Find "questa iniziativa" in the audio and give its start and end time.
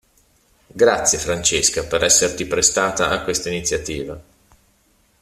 3.21-4.19